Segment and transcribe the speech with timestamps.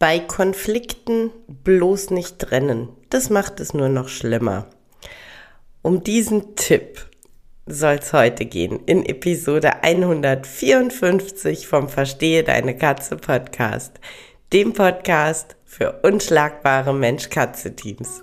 [0.00, 2.88] Bei Konflikten bloß nicht trennen.
[3.10, 4.70] Das macht es nur noch schlimmer.
[5.82, 7.06] Um diesen Tipp
[7.66, 14.00] soll es heute gehen in Episode 154 vom Verstehe deine Katze Podcast,
[14.54, 18.22] dem Podcast für unschlagbare Mensch-Katze-Teams.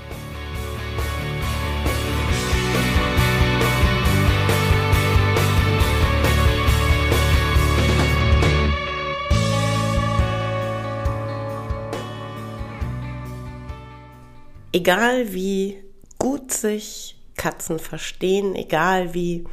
[14.71, 15.83] Egal wie
[16.17, 19.45] gut sich Katzen verstehen, egal wie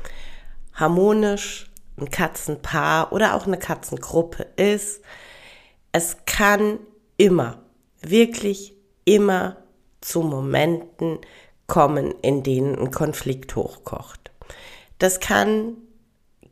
[0.75, 5.03] harmonisch ein Katzenpaar oder auch eine Katzengruppe ist,
[5.93, 6.79] es kann
[7.17, 7.63] immer,
[8.01, 8.75] wirklich
[9.05, 9.57] immer
[10.01, 11.19] zu Momenten
[11.67, 14.31] kommen, in denen ein Konflikt hochkocht.
[14.99, 15.77] Das kann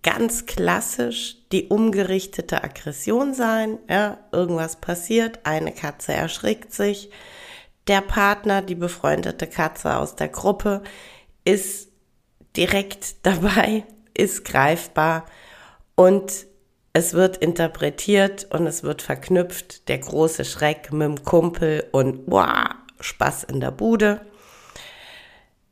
[0.03, 3.79] ganz klassisch die umgerichtete Aggression sein.
[3.89, 7.11] Ja, irgendwas passiert, eine Katze erschrickt sich,
[7.89, 10.83] der Partner, die befreundete Katze aus der Gruppe,
[11.45, 11.91] ist
[12.57, 13.85] direkt dabei,
[14.15, 15.27] ist greifbar
[15.95, 16.47] und
[16.93, 22.69] es wird interpretiert und es wird verknüpft, der große Schreck mit dem Kumpel und wow,
[23.01, 24.23] Spaß in der Bude.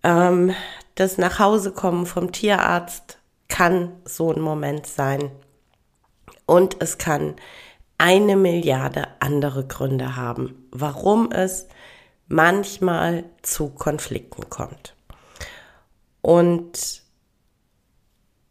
[0.03, 0.55] Ähm,
[0.97, 3.19] das Nachhausekommen vom Tierarzt
[3.49, 5.31] kann so ein Moment sein.
[6.45, 7.37] Und es kann
[7.97, 11.69] eine Milliarde andere Gründe haben, warum es
[12.29, 14.95] manchmal zu Konflikten kommt.
[16.23, 17.03] Und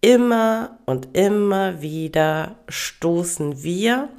[0.02, 4.10] immer und immer wieder stoßen wir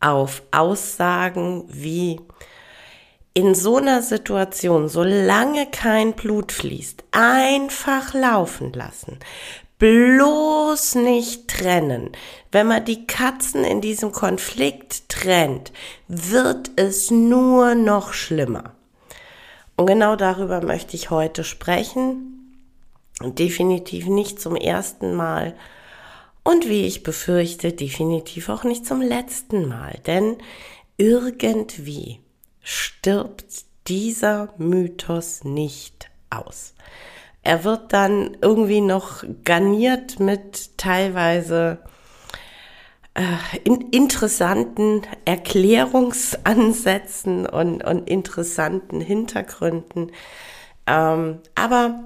[0.00, 2.20] auf Aussagen wie
[3.34, 9.18] in so einer Situation, solange kein Blut fließt, einfach laufen lassen
[9.82, 12.10] bloß nicht trennen.
[12.52, 15.72] Wenn man die Katzen in diesem Konflikt trennt,
[16.06, 18.76] wird es nur noch schlimmer.
[19.74, 22.60] Und genau darüber möchte ich heute sprechen.
[23.20, 25.56] Und definitiv nicht zum ersten Mal.
[26.44, 29.98] Und wie ich befürchte, definitiv auch nicht zum letzten Mal.
[30.06, 30.36] Denn
[30.96, 32.20] irgendwie
[32.62, 36.72] stirbt dieser Mythos nicht aus.
[37.42, 41.82] Er wird dann irgendwie noch garniert mit teilweise
[43.14, 50.12] äh, in, interessanten Erklärungsansätzen und, und interessanten Hintergründen.
[50.86, 52.04] Ähm, aber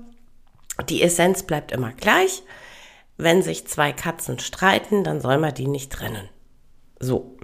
[0.89, 2.43] die Essenz bleibt immer gleich.
[3.19, 6.29] Wenn sich zwei Katzen streiten, dann soll man die nicht trennen.
[6.99, 7.37] So.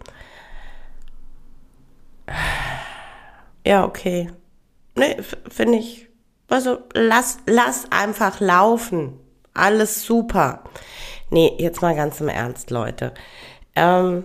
[3.65, 4.29] Ja, okay.
[4.97, 5.17] Nee,
[5.49, 6.09] finde ich
[6.53, 9.19] also lass, lass einfach laufen.
[9.55, 10.65] Alles super.
[11.31, 13.15] Nee, jetzt mal ganz im Ernst, Leute.
[13.75, 14.25] Ähm,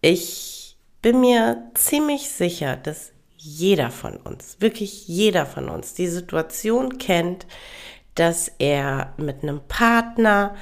[0.00, 6.98] ich bin mir ziemlich sicher, dass jeder von uns, wirklich jeder von uns, die Situation
[6.98, 7.46] kennt,
[8.14, 10.54] dass er mit einem Partner,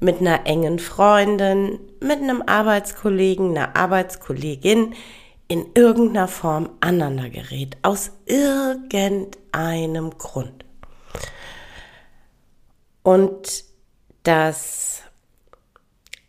[0.00, 4.94] mit einer engen Freundin, mit einem Arbeitskollegen, einer Arbeitskollegin
[5.48, 10.64] in irgendeiner Form aneinander gerät, aus irgendeinem Grund.
[13.02, 13.64] Und
[14.24, 15.02] das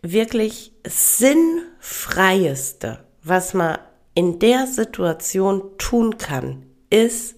[0.02, 3.78] wirklich sinnfreieste, was man
[4.14, 7.36] in der Situation tun kann, ist,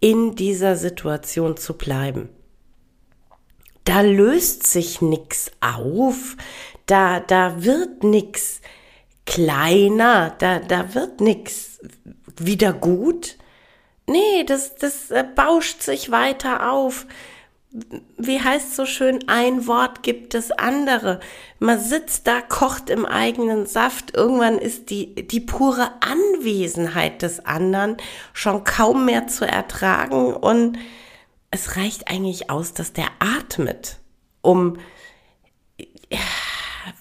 [0.00, 2.30] in dieser Situation zu bleiben.
[3.84, 6.36] Da löst sich nichts auf,
[6.86, 8.60] da, da wird nichts
[9.26, 11.80] kleiner, da, da wird nix
[12.38, 13.36] wieder gut.
[14.06, 17.06] Nee, das, das äh, bauscht sich weiter auf.
[18.16, 21.18] Wie heißt so schön, ein Wort gibt es andere.
[21.58, 24.14] Man sitzt da, kocht im eigenen Saft.
[24.14, 27.96] Irgendwann ist die, die pure Anwesenheit des anderen
[28.32, 30.78] schon kaum mehr zu ertragen und
[31.50, 33.98] es reicht eigentlich aus, dass der atmet,
[34.40, 34.76] um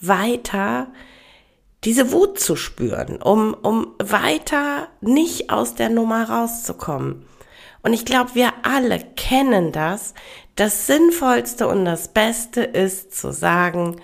[0.02, 0.92] weiter
[1.84, 7.26] diese Wut zu spüren, um, um weiter nicht aus der Nummer rauszukommen.
[7.82, 10.14] Und ich glaube, wir alle kennen das.
[10.56, 14.00] Das Sinnvollste und das Beste ist zu sagen,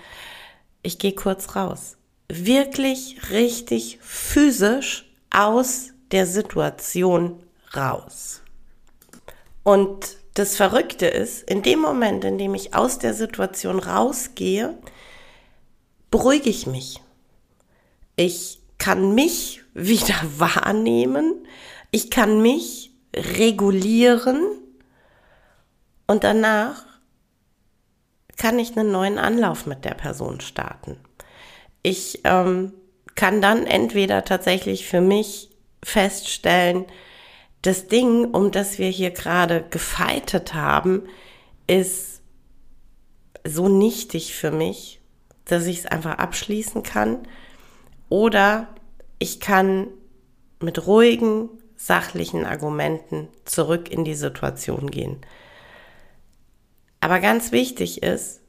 [0.82, 1.96] ich gehe kurz raus.
[2.28, 7.42] Wirklich richtig physisch aus der Situation
[7.74, 8.42] raus.
[9.62, 14.76] Und das Verrückte ist, in dem Moment, in dem ich aus der Situation rausgehe,
[16.10, 17.00] beruhige ich mich.
[18.20, 21.46] Ich kann mich wieder wahrnehmen.
[21.90, 24.42] Ich kann mich regulieren.
[26.06, 26.84] Und danach
[28.36, 30.98] kann ich einen neuen Anlauf mit der Person starten.
[31.82, 32.74] Ich ähm,
[33.14, 35.48] kann dann entweder tatsächlich für mich
[35.82, 36.84] feststellen,
[37.62, 41.04] das Ding, um das wir hier gerade gefeitet haben,
[41.66, 42.20] ist
[43.46, 45.00] so nichtig für mich,
[45.46, 47.26] dass ich es einfach abschließen kann.
[48.10, 48.68] Oder
[49.18, 49.86] ich kann
[50.60, 55.24] mit ruhigen, sachlichen Argumenten zurück in die Situation gehen.
[57.00, 58.40] Aber ganz wichtig ist,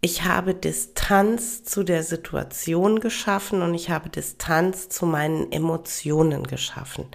[0.00, 7.06] ich habe Distanz zu der Situation geschaffen und ich habe Distanz zu meinen Emotionen geschaffen.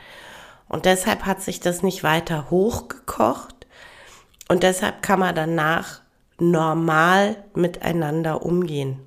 [0.69, 3.67] Und deshalb hat sich das nicht weiter hochgekocht
[4.47, 6.01] und deshalb kann man danach
[6.39, 9.01] normal miteinander umgehen.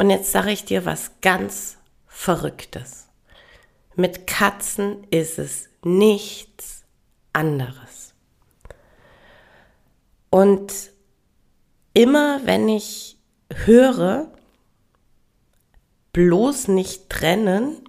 [0.00, 1.76] Und jetzt sage ich dir was ganz
[2.06, 3.08] Verrücktes.
[3.96, 6.84] Mit Katzen ist es nichts
[7.34, 8.14] anderes.
[10.30, 10.72] Und
[11.92, 13.18] immer wenn ich
[13.52, 14.32] höre,
[16.14, 17.86] bloß nicht trennen,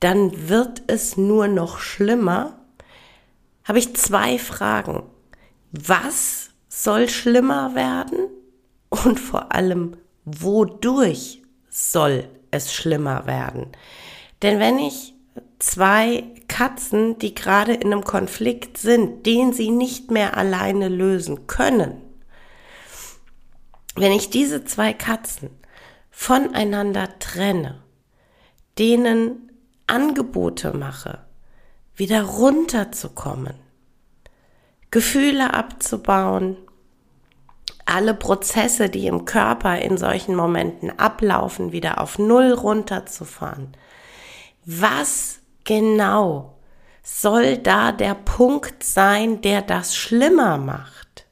[0.00, 2.58] dann wird es nur noch schlimmer,
[3.62, 5.04] habe ich zwei Fragen.
[5.70, 8.28] Was soll schlimmer werden?
[8.88, 13.68] Und vor allem, wodurch soll es schlimmer werden?
[14.42, 15.14] Denn wenn ich
[15.58, 22.00] zwei Katzen, die gerade in einem Konflikt sind, den sie nicht mehr alleine lösen können,
[23.96, 25.50] wenn ich diese zwei Katzen
[26.10, 27.82] voneinander trenne,
[28.78, 29.50] denen
[29.86, 31.24] Angebote mache,
[31.94, 33.54] wieder runterzukommen,
[34.90, 36.56] Gefühle abzubauen,
[37.90, 43.76] alle Prozesse, die im Körper in solchen Momenten ablaufen, wieder auf Null runterzufahren.
[44.64, 46.56] Was genau
[47.02, 51.26] soll da der Punkt sein, der das schlimmer macht?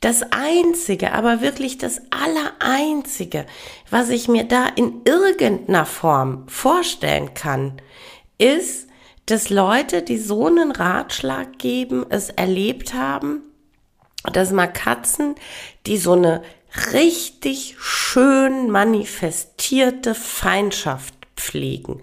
[0.00, 3.46] Das Einzige, aber wirklich das Allereinzige,
[3.90, 7.80] was ich mir da in irgendeiner Form vorstellen kann,
[8.38, 8.88] ist,
[9.24, 13.42] dass Leute, die so einen Ratschlag geben, es erlebt haben,
[14.30, 15.34] dass mal Katzen,
[15.86, 16.42] die so eine
[16.92, 22.02] richtig schön manifestierte Feindschaft pflegen,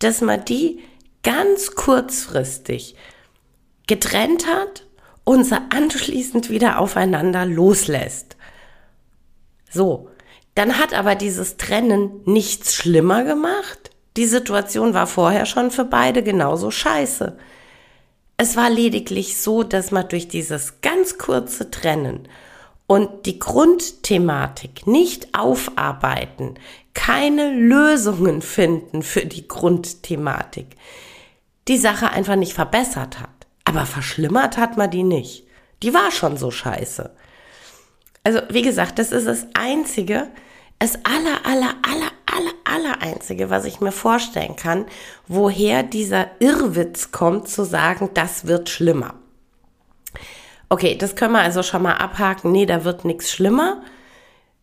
[0.00, 0.80] dass man die
[1.22, 2.94] ganz kurzfristig
[3.86, 4.84] getrennt hat
[5.28, 8.38] unser anschließend wieder aufeinander loslässt.
[9.70, 10.08] So,
[10.54, 13.90] dann hat aber dieses Trennen nichts schlimmer gemacht.
[14.16, 17.36] Die Situation war vorher schon für beide genauso scheiße.
[18.40, 22.28] Es war lediglich so, dass man durch dieses ganz kurze Trennen
[22.86, 26.54] und die Grundthematik nicht aufarbeiten,
[26.94, 30.76] keine Lösungen finden für die Grundthematik,
[31.66, 33.48] die Sache einfach nicht verbessert hat.
[33.64, 35.44] Aber verschlimmert hat man die nicht.
[35.82, 37.10] Die war schon so scheiße.
[38.22, 40.28] Also, wie gesagt, das ist das Einzige,
[40.78, 44.86] das aller, aller, aller, aller, aller Einzige, was ich mir vorstellen kann,
[45.26, 49.14] woher dieser Irrwitz kommt, zu sagen, das wird schlimmer.
[50.68, 52.52] Okay, das können wir also schon mal abhaken.
[52.52, 53.82] Nee, da wird nichts schlimmer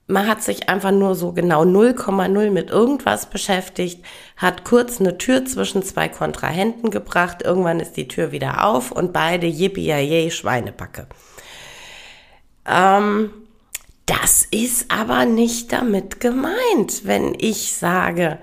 [0.08, 4.06] man hat sich einfach nur so genau 0,0 mit irgendwas beschäftigt,
[4.38, 9.14] hat kurz eine Tür zwischen zwei Kontrahenten gebracht, irgendwann ist die Tür wieder auf und
[9.14, 11.08] beide yippie Schweinebacke.
[12.68, 13.32] Ähm,
[14.06, 18.40] das ist aber nicht damit gemeint, wenn ich sage,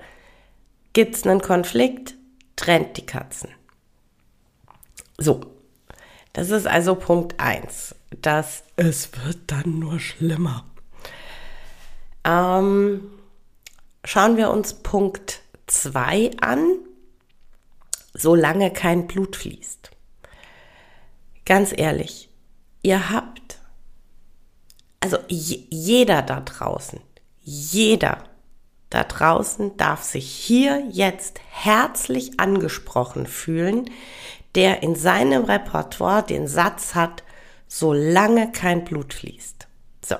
[0.93, 2.15] gibt's einen Konflikt,
[2.55, 3.49] trennt die Katzen.
[5.17, 5.41] So,
[6.33, 7.95] das ist also Punkt eins.
[8.21, 10.65] dass es wird dann nur schlimmer.
[12.23, 13.09] Ähm,
[14.05, 16.77] schauen wir uns Punkt 2 an.
[18.13, 19.89] Solange kein Blut fließt.
[21.45, 22.29] Ganz ehrlich,
[22.83, 23.32] ihr habt,
[25.03, 27.01] also jeder da draußen,
[27.41, 28.23] jeder
[28.89, 33.89] da draußen darf sich hier jetzt herzlich angesprochen fühlen,
[34.55, 37.23] der in seinem Repertoire den Satz hat,
[37.67, 39.67] solange kein Blut fließt.
[40.05, 40.15] So.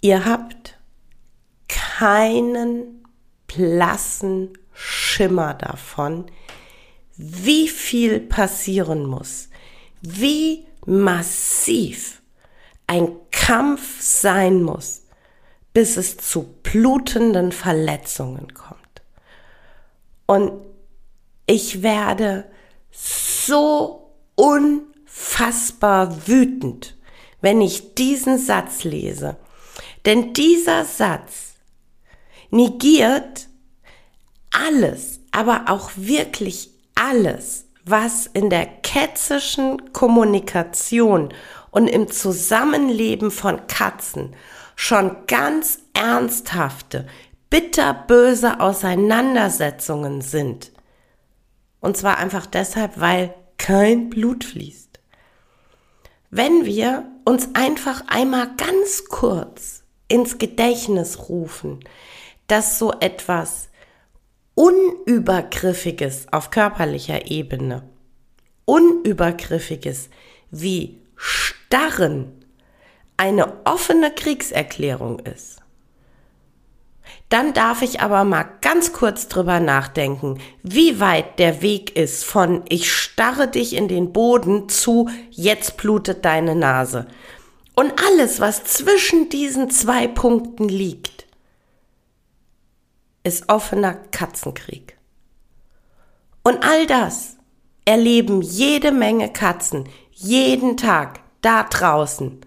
[0.00, 0.78] Ihr habt
[1.66, 3.04] keinen
[3.48, 6.26] blassen Schimmer davon,
[7.16, 9.48] wie viel passieren muss,
[10.02, 12.20] wie massiv
[12.86, 15.02] ein Kampf sein muss,
[15.72, 19.02] bis es zu blutenden Verletzungen kommt.
[20.26, 20.52] Und
[21.46, 22.44] ich werde
[22.90, 26.96] so unfassbar wütend,
[27.40, 29.36] wenn ich diesen Satz lese.
[30.06, 31.54] Denn dieser Satz
[32.50, 33.48] negiert
[34.50, 41.34] alles, aber auch wirklich alles, was in der ketzischen Kommunikation
[41.74, 44.36] und im Zusammenleben von Katzen
[44.76, 47.04] schon ganz ernsthafte,
[47.50, 50.70] bitterböse Auseinandersetzungen sind.
[51.80, 55.00] Und zwar einfach deshalb, weil kein Blut fließt.
[56.30, 61.80] Wenn wir uns einfach einmal ganz kurz ins Gedächtnis rufen,
[62.46, 63.68] dass so etwas
[64.54, 67.82] Unübergriffiges auf körperlicher Ebene,
[68.64, 70.08] Unübergriffiges
[70.52, 71.03] wie
[71.74, 72.30] Starren
[73.16, 75.60] eine offene Kriegserklärung ist,
[77.30, 82.62] dann darf ich aber mal ganz kurz drüber nachdenken, wie weit der Weg ist von
[82.68, 87.08] ich starre dich in den Boden zu jetzt blutet deine Nase.
[87.74, 91.26] Und alles, was zwischen diesen zwei Punkten liegt,
[93.24, 94.96] ist offener Katzenkrieg.
[96.44, 97.36] Und all das
[97.84, 102.40] erleben jede Menge Katzen jeden Tag da draußen.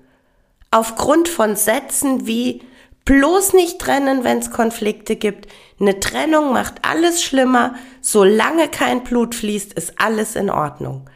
[0.71, 2.61] Aufgrund von Sätzen wie
[3.07, 5.47] bloß nicht trennen, wenn es Konflikte gibt.
[5.79, 7.75] Eine Trennung macht alles schlimmer.
[8.01, 11.09] Solange kein Blut fließt, ist alles in Ordnung.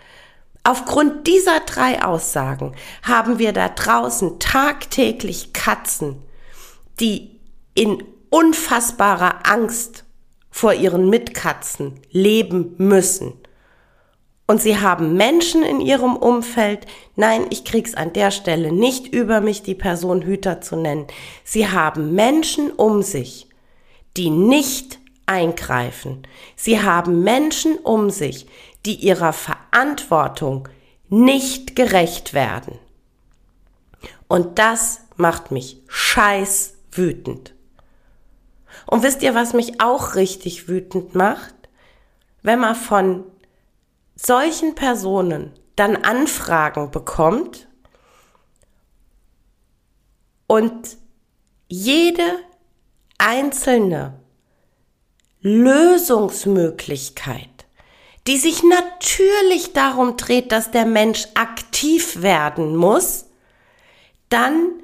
[0.64, 6.22] Aufgrund dieser drei Aussagen haben wir da draußen tagtäglich Katzen,
[7.00, 7.40] die
[7.74, 10.06] in unfassbarer Angst
[10.50, 13.41] vor ihren Mitkatzen leben müssen.
[14.52, 16.86] Und sie haben Menschen in ihrem Umfeld.
[17.16, 21.08] Nein, ich krieg's an der Stelle nicht über mich, die Person Hüter zu nennen.
[21.46, 23.48] Sie haben Menschen um sich,
[24.18, 26.24] die nicht eingreifen.
[26.58, 28.46] Sie haben Menschen um sich,
[28.86, 30.68] die ihrer Verantwortung
[31.08, 32.78] nicht gerecht werden.
[34.28, 37.54] Und das macht mich scheiß wütend.
[38.86, 41.56] Und wisst ihr, was mich auch richtig wütend macht?
[42.44, 43.24] Wenn man von
[44.26, 47.68] solchen Personen dann Anfragen bekommt
[50.48, 50.98] und
[51.68, 52.40] jede
[53.18, 54.20] einzelne
[55.40, 57.50] Lösungsmöglichkeit,
[58.28, 63.26] die sich natürlich darum dreht, dass der Mensch aktiv werden muss,
[64.30, 64.84] dann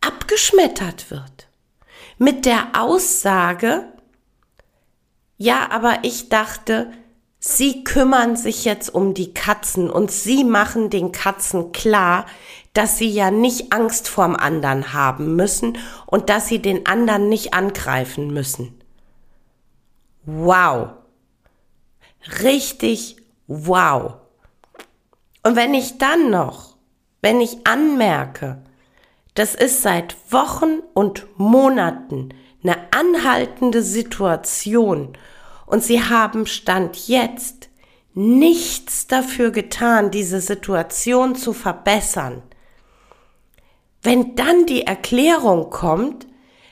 [0.00, 1.48] abgeschmettert wird.
[2.16, 3.92] Mit der Aussage,
[5.36, 6.92] ja, aber ich dachte,
[7.42, 12.26] Sie kümmern sich jetzt um die Katzen und sie machen den Katzen klar,
[12.74, 17.54] dass sie ja nicht Angst vorm anderen haben müssen und dass sie den anderen nicht
[17.54, 18.78] angreifen müssen.
[20.26, 20.90] Wow.
[22.42, 23.16] Richtig
[23.46, 24.16] wow.
[25.42, 26.76] Und wenn ich dann noch,
[27.22, 28.62] wenn ich anmerke,
[29.34, 35.16] das ist seit Wochen und Monaten eine anhaltende Situation
[35.70, 37.68] und sie haben Stand jetzt
[38.12, 42.42] nichts dafür getan, diese Situation zu verbessern.
[44.02, 46.26] Wenn dann die Erklärung kommt,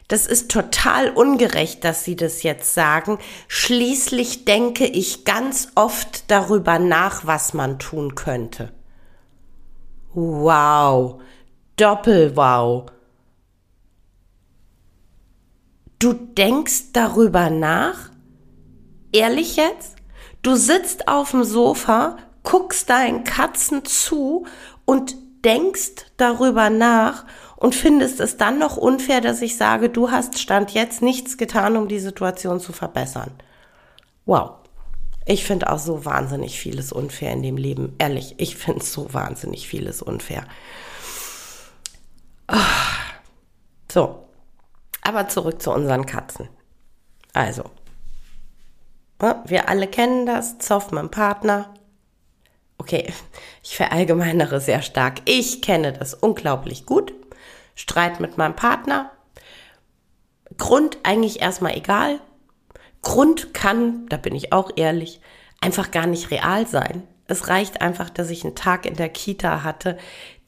[0.09, 3.19] das ist total ungerecht, dass Sie das jetzt sagen.
[3.47, 8.73] Schließlich denke ich ganz oft darüber nach, was man tun könnte.
[10.15, 11.21] Wow,
[11.77, 12.87] Doppelwow.
[15.99, 18.08] Du denkst darüber nach?
[19.13, 19.97] Ehrlich jetzt?
[20.43, 24.47] Du sitzt auf dem Sofa, guckst deinen Katzen zu
[24.85, 27.25] und denkst darüber nach
[27.57, 31.77] und findest es dann noch unfair, dass ich sage, du hast Stand jetzt nichts getan,
[31.77, 33.33] um die Situation zu verbessern.
[34.27, 34.53] Wow.
[35.25, 37.95] Ich finde auch so wahnsinnig vieles unfair in dem Leben.
[37.99, 40.47] Ehrlich, ich finde so wahnsinnig vieles unfair.
[42.47, 42.65] Ah.
[43.91, 44.29] So.
[45.03, 46.49] Aber zurück zu unseren Katzen.
[47.35, 47.65] Also?
[49.19, 51.75] Wir alle kennen das, Zoff mit dem Partner.
[52.79, 53.13] Okay,
[53.65, 55.23] ich verallgemeinere sehr stark.
[55.25, 57.13] Ich kenne das unglaublich gut.
[57.75, 59.11] Streit mit meinem Partner.
[60.57, 62.21] Grund eigentlich erstmal egal.
[63.03, 65.21] Grund kann, da bin ich auch ehrlich,
[65.61, 67.03] einfach gar nicht real sein.
[67.27, 69.99] Es reicht einfach, dass ich einen Tag in der Kita hatte,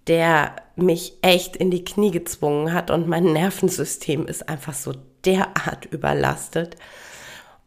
[0.06, 5.84] der mich echt in die Knie gezwungen hat und mein Nervensystem ist einfach so derart
[5.86, 6.76] überlastet.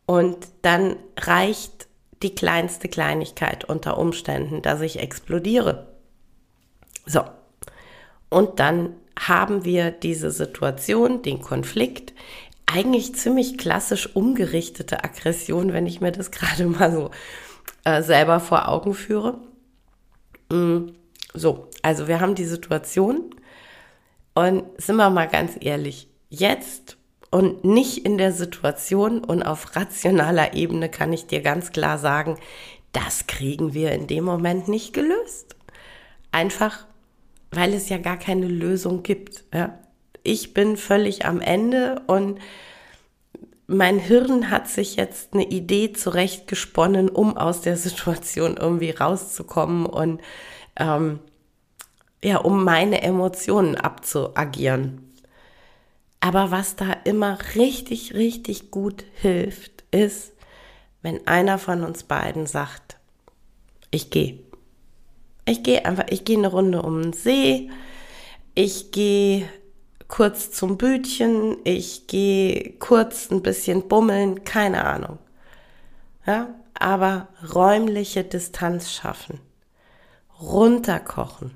[0.05, 1.87] Und dann reicht
[2.21, 5.87] die kleinste Kleinigkeit unter Umständen, dass ich explodiere.
[7.05, 7.23] So.
[8.29, 12.13] Und dann haben wir diese Situation, den Konflikt,
[12.65, 17.11] eigentlich ziemlich klassisch umgerichtete Aggression, wenn ich mir das gerade mal so
[17.83, 19.39] äh, selber vor Augen führe.
[20.49, 20.89] Mm,
[21.33, 23.35] so, also wir haben die Situation
[24.33, 26.97] und sind wir mal ganz ehrlich, jetzt
[27.33, 32.37] und nicht in der Situation und auf rationaler Ebene kann ich dir ganz klar sagen,
[32.91, 35.55] das kriegen wir in dem Moment nicht gelöst.
[36.31, 36.85] Einfach,
[37.49, 39.45] weil es ja gar keine Lösung gibt.
[39.51, 39.79] Ja?
[40.21, 42.39] Ich bin völlig am Ende und
[43.65, 50.21] mein Hirn hat sich jetzt eine Idee zurechtgesponnen, um aus der Situation irgendwie rauszukommen und
[50.75, 51.17] ähm,
[52.23, 55.02] ja, um meine Emotionen abzuagieren.
[56.23, 60.31] Aber was da immer richtig, richtig gut hilft, ist,
[61.01, 62.95] wenn einer von uns beiden sagt,
[63.91, 64.39] ich gehe.
[65.43, 67.69] Ich gehe einfach, ich gehe eine Runde um den See,
[68.55, 69.49] ich gehe
[70.07, 75.19] kurz zum Bütchen, ich gehe kurz ein bisschen bummeln, keine Ahnung.
[76.25, 79.41] Ja, aber räumliche Distanz schaffen,
[80.39, 81.51] runterkochen,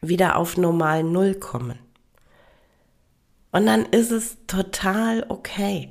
[0.00, 1.85] wieder auf normal Null kommen.
[3.56, 5.88] Und dann ist es total okay.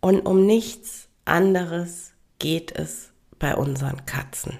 [0.00, 4.58] Und um nichts anderes geht es bei unseren Katzen.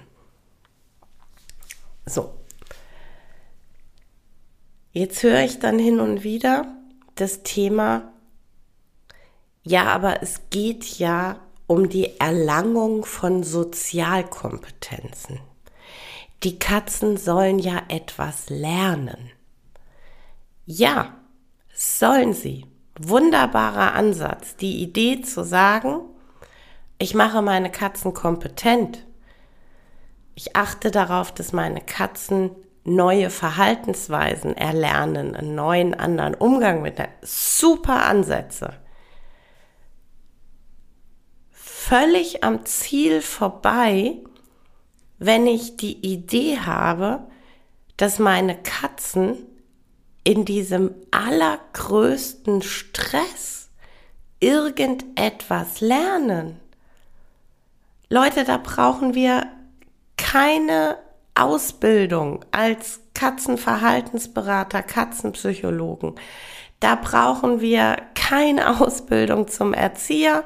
[2.05, 2.31] So.
[4.91, 6.71] Jetzt höre ich dann hin und wieder
[7.15, 8.13] das Thema,
[9.63, 15.39] ja, aber es geht ja um die Erlangung von Sozialkompetenzen.
[16.43, 19.31] Die Katzen sollen ja etwas lernen.
[20.71, 21.15] Ja,
[21.73, 22.67] sollen sie.
[22.99, 24.55] Wunderbarer Ansatz.
[24.55, 26.01] Die Idee zu sagen,
[26.99, 29.03] ich mache meine Katzen kompetent.
[30.35, 32.51] Ich achte darauf, dass meine Katzen
[32.83, 38.73] neue Verhaltensweisen erlernen, einen neuen anderen Umgang mit der super Ansätze.
[41.49, 44.17] Völlig am Ziel vorbei,
[45.17, 47.27] wenn ich die Idee habe,
[47.97, 49.47] dass meine Katzen
[50.23, 53.69] in diesem allergrößten Stress
[54.39, 56.59] irgendetwas lernen.
[58.09, 59.47] Leute, da brauchen wir
[60.17, 60.97] keine
[61.35, 66.15] Ausbildung als Katzenverhaltensberater, Katzenpsychologen.
[66.79, 70.43] Da brauchen wir keine Ausbildung zum Erzieher.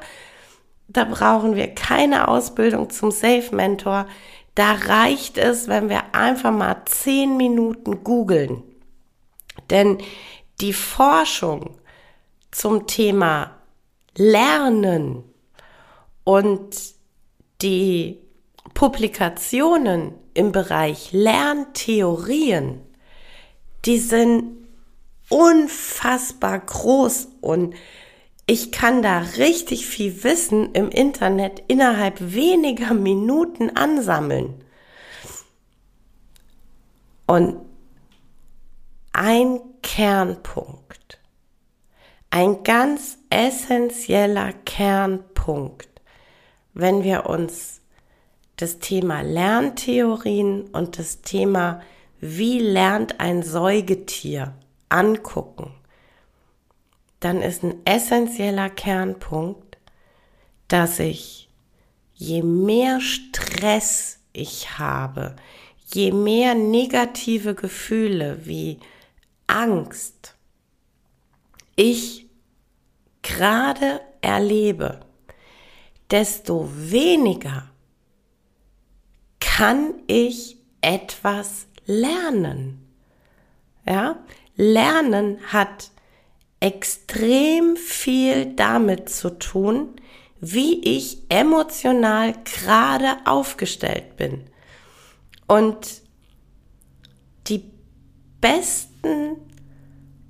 [0.88, 4.06] Da brauchen wir keine Ausbildung zum Safe Mentor.
[4.54, 8.62] Da reicht es, wenn wir einfach mal zehn Minuten googeln
[9.70, 9.98] denn
[10.60, 11.78] die Forschung
[12.50, 13.50] zum Thema
[14.16, 15.24] Lernen
[16.22, 16.94] und
[17.62, 18.20] die
[18.72, 22.80] Publikationen im Bereich Lerntheorien,
[23.84, 24.64] die sind
[25.28, 27.74] unfassbar groß und
[28.46, 34.62] ich kann da richtig viel Wissen im Internet innerhalb weniger Minuten ansammeln.
[37.26, 37.56] Und
[39.14, 41.20] ein Kernpunkt,
[42.30, 45.88] ein ganz essentieller Kernpunkt,
[46.72, 47.80] wenn wir uns
[48.56, 51.80] das Thema Lerntheorien und das Thema,
[52.18, 54.52] wie lernt ein Säugetier
[54.88, 55.72] angucken,
[57.20, 59.78] dann ist ein essentieller Kernpunkt,
[60.66, 61.48] dass ich,
[62.14, 65.36] je mehr Stress ich habe,
[65.92, 68.80] je mehr negative Gefühle wie
[69.46, 70.34] Angst
[71.76, 72.28] ich
[73.22, 75.00] gerade erlebe,
[76.10, 77.70] desto weniger
[79.40, 82.86] kann ich etwas lernen.
[83.86, 84.18] Ja,
[84.56, 85.90] Lernen hat
[86.60, 89.96] extrem viel damit zu tun,
[90.40, 94.44] wie ich emotional gerade aufgestellt bin.
[95.46, 96.03] Und
[98.44, 99.38] besten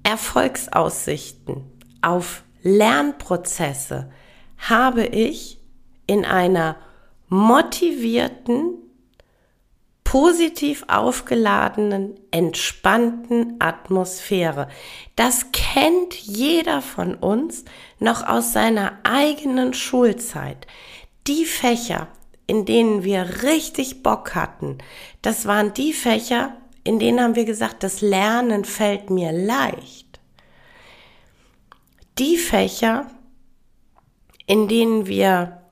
[0.04, 1.64] Erfolgsaussichten
[2.00, 4.08] auf Lernprozesse
[4.56, 5.58] habe ich
[6.06, 6.76] in einer
[7.28, 8.74] motivierten,
[10.04, 14.68] positiv aufgeladenen, entspannten Atmosphäre.
[15.16, 17.64] Das kennt jeder von uns
[17.98, 20.68] noch aus seiner eigenen Schulzeit.
[21.26, 22.06] Die Fächer,
[22.46, 24.78] in denen wir richtig Bock hatten,
[25.20, 30.20] das waren die Fächer, in denen haben wir gesagt, das Lernen fällt mir leicht.
[32.18, 33.10] Die Fächer,
[34.46, 35.62] in denen wir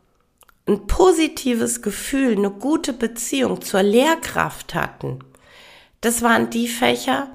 [0.66, 5.20] ein positives Gefühl, eine gute Beziehung zur Lehrkraft hatten,
[6.00, 7.28] das waren die Fächer,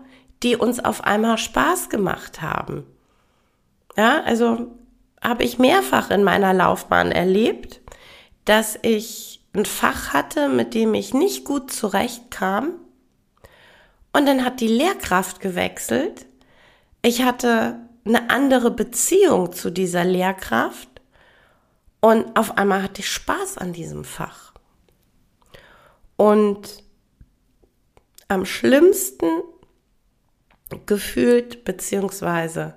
[0.44, 2.86] die uns auf einmal Spaß gemacht haben.
[3.96, 4.68] Ja, also
[5.22, 7.82] habe ich mehrfach in meiner Laufbahn erlebt,
[8.46, 12.74] dass ich ein Fach hatte, mit dem ich nicht gut zurechtkam.
[14.18, 16.26] Und dann hat die Lehrkraft gewechselt.
[17.04, 20.90] Ich hatte eine andere Beziehung zu dieser Lehrkraft
[22.02, 24.54] und auf einmal hatte ich Spaß an diesem Fach.
[26.16, 26.84] Und
[28.28, 29.28] am schlimmsten
[30.88, 32.76] gefühlt beziehungsweise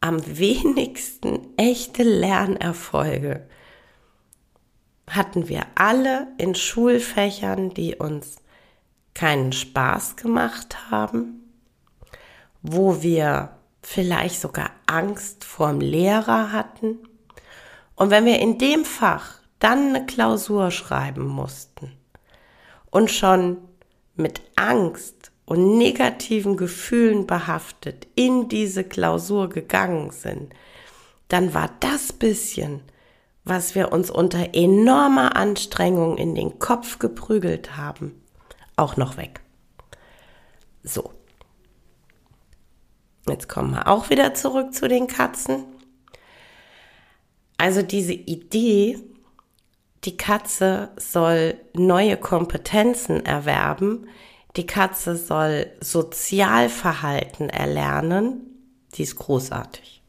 [0.00, 3.48] am wenigsten echte Lernerfolge
[5.08, 8.38] hatten wir alle in Schulfächern, die uns
[9.18, 11.42] keinen Spaß gemacht haben,
[12.62, 13.50] wo wir
[13.82, 16.98] vielleicht sogar Angst vorm Lehrer hatten.
[17.96, 21.90] Und wenn wir in dem Fach dann eine Klausur schreiben mussten
[22.92, 23.56] und schon
[24.14, 30.54] mit Angst und negativen Gefühlen behaftet in diese Klausur gegangen sind,
[31.26, 32.82] dann war das bisschen,
[33.42, 38.22] was wir uns unter enormer Anstrengung in den Kopf geprügelt haben,
[38.78, 39.40] auch noch weg.
[40.82, 41.12] So.
[43.28, 45.64] Jetzt kommen wir auch wieder zurück zu den Katzen.
[47.58, 48.98] Also diese Idee,
[50.04, 54.06] die Katze soll neue Kompetenzen erwerben,
[54.56, 58.46] die Katze soll Sozialverhalten erlernen,
[58.94, 60.02] die ist großartig.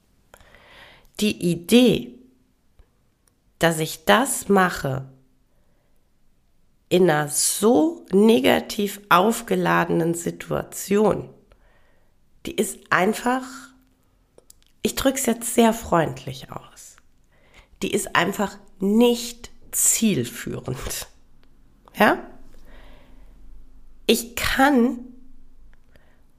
[1.19, 2.15] Die Idee,
[3.58, 5.10] dass ich das mache
[6.89, 11.30] in einer so negativ aufgeladenen Situation,
[12.45, 13.43] die ist einfach,
[14.82, 16.97] ich drücke es jetzt sehr freundlich aus,
[17.84, 21.08] die ist einfach nicht zielführend.
[21.95, 22.17] Ja?
[24.08, 24.99] Ich kann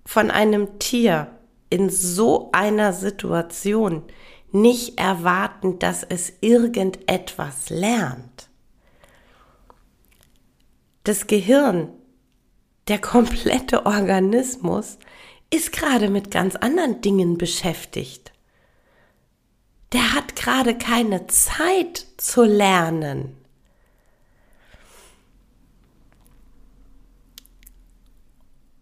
[0.04, 4.02] von einem Tier in so einer Situation
[4.50, 8.49] nicht erwarten, dass es irgendetwas lernt.
[11.10, 11.88] Das Gehirn,
[12.86, 14.96] der komplette Organismus,
[15.52, 18.30] ist gerade mit ganz anderen Dingen beschäftigt.
[19.92, 23.36] Der hat gerade keine Zeit zu lernen.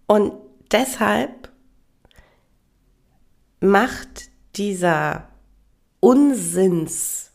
[0.06, 0.34] Und
[0.70, 1.50] deshalb
[3.60, 5.30] macht dieser
[6.00, 7.32] Unsinnsrat,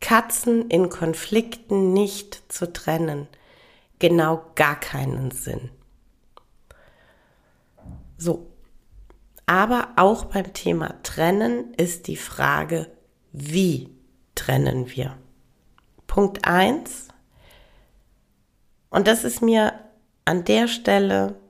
[0.00, 3.28] Katzen in Konflikten nicht zu trennen,
[3.98, 5.70] genau gar keinen Sinn.
[8.16, 8.46] So.
[9.46, 12.86] Aber auch beim Thema Trennen ist die Frage,
[13.32, 13.88] wie
[14.34, 15.18] trennen wir?
[16.06, 17.08] Punkt eins
[18.90, 19.72] Und das ist mir
[20.24, 21.40] an der Stelle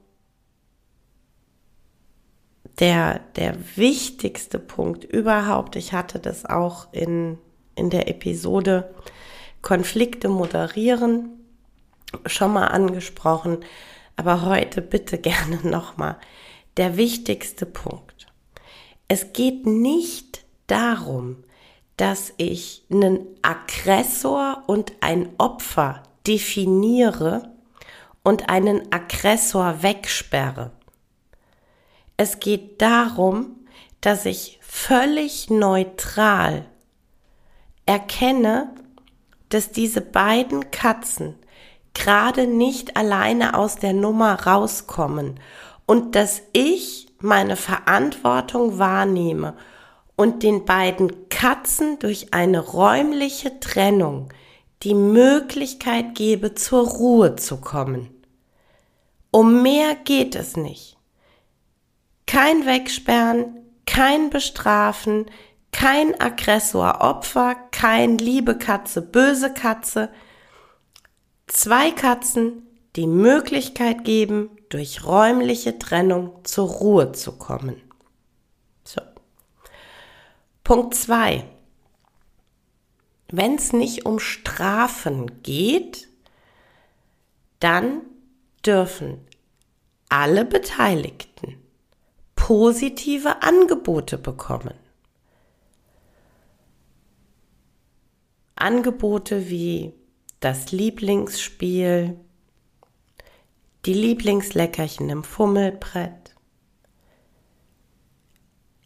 [2.78, 7.38] der, der wichtigste Punkt überhaupt, ich hatte das auch in,
[7.74, 8.94] in der Episode
[9.62, 11.40] Konflikte moderieren
[12.26, 13.59] schon mal angesprochen,
[14.16, 16.16] aber heute bitte gerne nochmal.
[16.76, 18.26] Der wichtigste Punkt.
[19.09, 21.44] Es geht nicht darum,
[21.96, 27.50] dass ich einen Aggressor und ein Opfer definiere
[28.22, 30.70] und einen Aggressor wegsperre.
[32.16, 33.56] Es geht darum,
[34.00, 36.69] dass ich völlig neutral
[37.90, 38.70] erkenne,
[39.48, 41.35] dass diese beiden Katzen
[41.92, 45.40] gerade nicht alleine aus der Nummer rauskommen
[45.87, 49.57] und dass ich meine Verantwortung wahrnehme
[50.14, 54.29] und den beiden Katzen durch eine räumliche Trennung
[54.85, 58.09] die Möglichkeit gebe, zur Ruhe zu kommen.
[59.33, 60.96] Um mehr geht es nicht.
[62.26, 65.26] Kein Wegsperren, kein Bestrafen,
[65.72, 70.11] kein Aggressor-Opfer, kein liebe Katze, böse Katze.
[71.46, 77.80] Zwei Katzen, die Möglichkeit geben, durch räumliche Trennung zur Ruhe zu kommen.
[78.85, 79.00] So.
[80.64, 81.44] Punkt zwei:
[83.28, 86.09] Wenn es nicht um Strafen geht,
[87.59, 88.02] dann
[88.64, 89.18] dürfen
[90.09, 91.61] alle Beteiligten
[92.35, 94.74] positive Angebote bekommen.
[98.61, 99.94] Angebote wie
[100.40, 102.18] das Lieblingsspiel,
[103.87, 106.35] die Lieblingsleckerchen im Fummelbrett,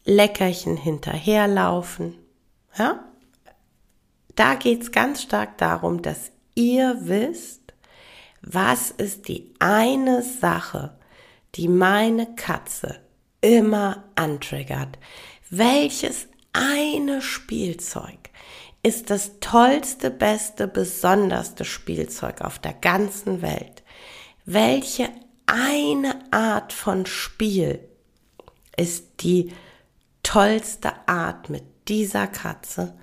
[0.05, 2.15] Leckerchen hinterherlaufen.
[2.77, 3.05] Ja?
[4.35, 7.73] Da geht es ganz stark darum, dass ihr wisst,
[8.41, 10.97] was ist die eine Sache,
[11.55, 12.99] die meine Katze
[13.41, 14.99] immer antriggert?
[15.49, 18.24] Welches eine Spielzeug
[18.85, 23.81] ist das tollste, beste, besonderste Spielzeug auf der ganzen Welt?
[24.45, 25.09] Welche
[25.47, 27.79] eine Art von Spiel
[28.77, 29.51] ist die
[30.21, 32.95] tollste Art mit dieser Katze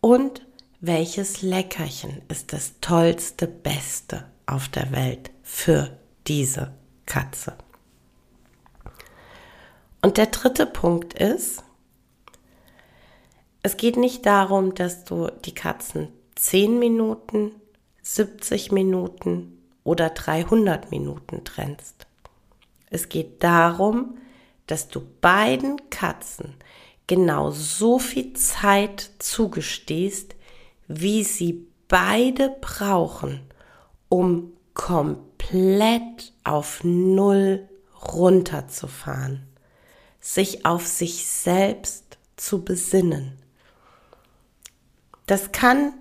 [0.00, 0.46] und
[0.80, 6.74] welches Leckerchen ist das tollste, beste auf der Welt für diese
[7.06, 7.54] Katze.
[10.00, 11.63] Und der dritte Punkt ist,
[13.64, 17.50] es geht nicht darum, dass du die Katzen 10 Minuten,
[18.02, 22.06] 70 Minuten oder 300 Minuten trennst.
[22.90, 24.18] Es geht darum,
[24.66, 26.56] dass du beiden Katzen
[27.06, 30.34] genau so viel Zeit zugestehst,
[30.86, 33.40] wie sie beide brauchen,
[34.10, 37.66] um komplett auf Null
[38.12, 39.46] runterzufahren,
[40.20, 43.38] sich auf sich selbst zu besinnen.
[45.26, 45.92] Das kann,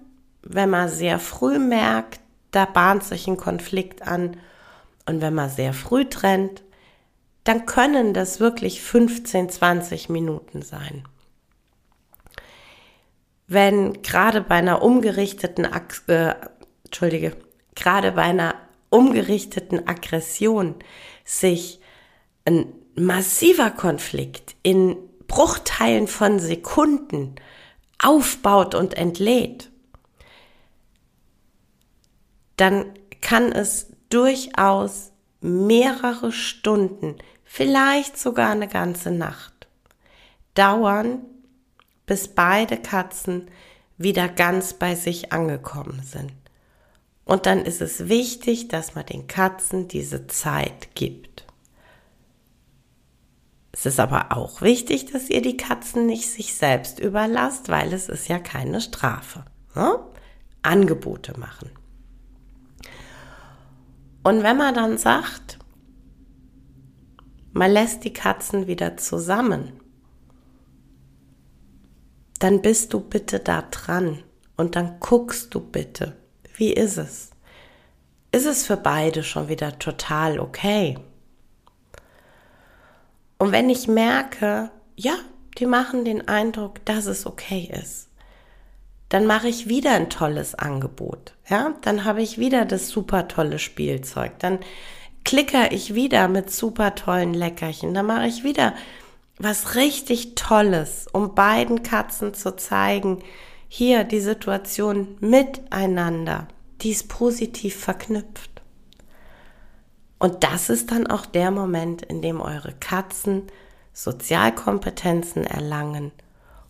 [0.42, 2.20] wenn man sehr früh merkt,
[2.52, 4.38] da bahnt sich ein Konflikt an
[5.06, 6.64] und wenn man sehr früh trennt,
[7.44, 11.04] dann können das wirklich 15, 20 Minuten sein.
[13.48, 15.68] Wenn gerade bei einer umgerichteten,
[16.08, 16.36] äh,
[16.86, 17.36] Entschuldige,
[17.76, 18.56] gerade bei einer
[18.90, 20.76] umgerichteten Aggression
[21.26, 21.82] sich
[22.46, 24.96] ein massiver Konflikt in
[25.28, 27.36] Bruchteilen von Sekunden
[28.04, 29.72] aufbaut und entlädt,
[32.58, 35.12] dann kann es durchaus
[35.42, 39.68] mehrere Stunden, vielleicht sogar eine ganze Nacht
[40.54, 41.26] dauern,
[42.06, 43.50] bis beide Katzen
[43.98, 46.34] wieder ganz bei sich angekommen sind.
[47.26, 51.43] Und dann ist es wichtig, dass man den Katzen diese Zeit gibt.
[53.76, 58.08] Es ist aber auch wichtig, dass ihr die Katzen nicht sich selbst überlasst, weil es
[58.08, 59.46] ist ja keine Strafe.
[59.76, 60.00] Ne?
[60.62, 61.72] Angebote machen.
[64.24, 65.58] Und wenn man dann sagt,
[67.52, 69.74] man lässt die Katzen wieder zusammen,
[72.40, 74.24] dann bist du bitte da dran
[74.56, 76.16] und dann guckst du bitte,
[76.56, 77.32] wie ist es?
[78.32, 80.98] Ist es für beide schon wieder total okay?
[83.38, 85.16] Und wenn ich merke, ja,
[85.58, 88.10] die machen den Eindruck, dass es okay ist,
[89.10, 91.34] dann mache ich wieder ein tolles Angebot.
[91.48, 94.40] Ja, dann habe ich wieder das super tolle Spielzeug.
[94.40, 94.60] Dann
[95.24, 97.94] klicker ich wieder mit super tollen Leckerchen.
[97.94, 98.74] Dann mache ich wieder
[99.38, 103.20] was richtig Tolles, um beiden Katzen zu zeigen,
[103.68, 106.48] hier die Situation miteinander,
[106.82, 108.53] die ist positiv verknüpft.
[110.24, 113.48] Und das ist dann auch der Moment, in dem eure Katzen
[113.92, 116.14] Sozialkompetenzen erlangen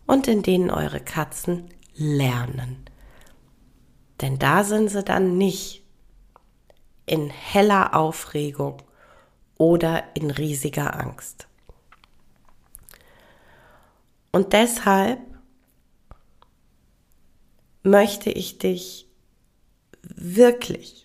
[0.08, 2.84] und in denen eure Katzen lernen.
[4.22, 5.84] Denn da sind sie dann nicht
[7.06, 8.82] in heller Aufregung
[9.60, 11.48] oder in riesiger Angst.
[14.32, 15.20] Und deshalb
[17.84, 19.08] möchte ich dich
[20.02, 21.03] wirklich,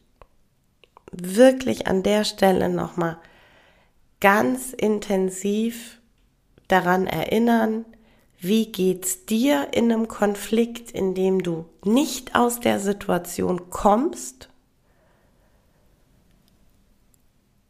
[1.13, 3.19] wirklich an der Stelle nochmal
[4.21, 6.01] ganz intensiv
[6.69, 7.85] daran erinnern,
[8.41, 14.49] wie geht's dir in einem Konflikt, in dem du nicht aus der Situation kommst?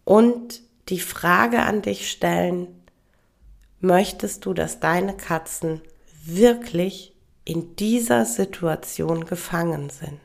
[0.05, 2.69] Und die Frage an dich stellen,
[3.81, 5.81] möchtest du, dass deine Katzen
[6.25, 10.21] wirklich in dieser Situation gefangen sind?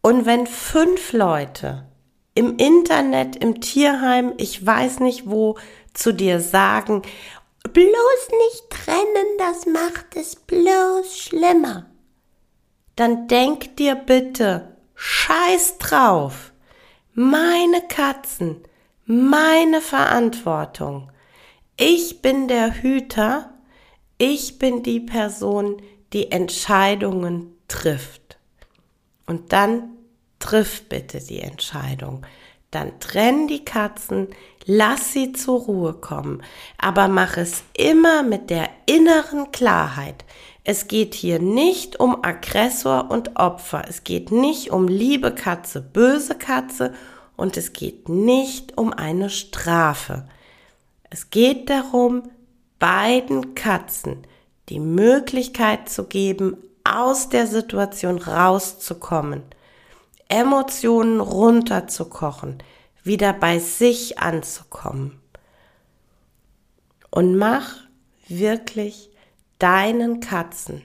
[0.00, 1.86] Und wenn fünf Leute
[2.34, 5.58] im Internet, im Tierheim, ich weiß nicht wo,
[5.92, 7.02] zu dir sagen,
[7.72, 11.86] bloß nicht trennen, das macht es bloß schlimmer,
[12.96, 16.52] dann denk dir bitte, scheiß drauf,
[17.12, 18.62] meine Katzen,
[19.04, 21.10] meine Verantwortung.
[21.76, 23.54] Ich bin der Hüter,
[24.18, 25.80] ich bin die Person,
[26.12, 28.27] die Entscheidungen trifft.
[29.28, 29.90] Und dann
[30.38, 32.26] triff bitte die Entscheidung.
[32.70, 34.28] Dann trenn die Katzen,
[34.64, 36.42] lass sie zur Ruhe kommen,
[36.76, 40.24] aber mach es immer mit der inneren Klarheit.
[40.64, 43.84] Es geht hier nicht um Aggressor und Opfer.
[43.88, 46.92] Es geht nicht um liebe Katze, böse Katze
[47.36, 50.28] und es geht nicht um eine Strafe.
[51.08, 52.24] Es geht darum,
[52.78, 54.26] beiden Katzen
[54.68, 56.58] die Möglichkeit zu geben,
[56.96, 59.42] aus der Situation rauszukommen,
[60.28, 62.58] Emotionen runterzukochen,
[63.02, 65.20] wieder bei sich anzukommen.
[67.10, 67.76] Und mach
[68.28, 69.10] wirklich
[69.58, 70.82] deinen Katzen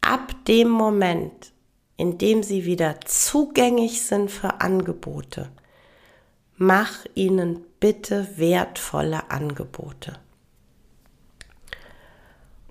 [0.00, 1.52] ab dem Moment,
[1.96, 5.50] in dem sie wieder zugänglich sind für Angebote,
[6.56, 10.18] mach ihnen bitte wertvolle Angebote.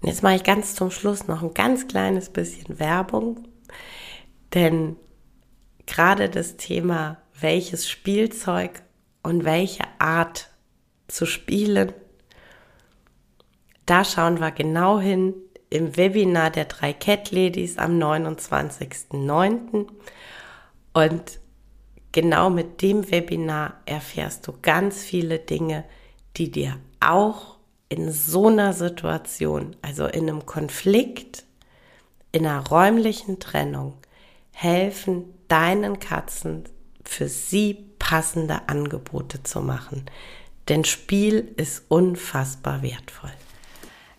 [0.01, 3.47] Und jetzt mache ich ganz zum Schluss noch ein ganz kleines bisschen Werbung,
[4.53, 4.95] denn
[5.85, 8.81] gerade das Thema, welches Spielzeug
[9.23, 10.49] und welche Art
[11.07, 11.93] zu spielen,
[13.85, 15.33] da schauen wir genau hin
[15.69, 19.87] im Webinar der drei Cat Ladies am 29.09.
[20.93, 21.39] Und
[22.11, 25.85] genau mit dem Webinar erfährst du ganz viele Dinge,
[26.37, 27.58] die dir auch
[27.89, 31.43] in so einer Situation, also in einem Konflikt,
[32.31, 33.97] in einer räumlichen Trennung,
[34.51, 36.65] helfen deinen Katzen
[37.03, 40.05] für sie passende Angebote zu machen.
[40.67, 43.31] Denn Spiel ist unfassbar wertvoll.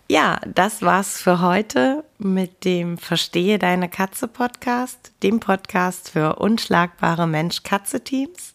[0.09, 7.29] Ja, das war's für heute mit dem Verstehe deine Katze Podcast, dem Podcast für unschlagbare
[7.29, 8.55] Mensch-Katze-Teams.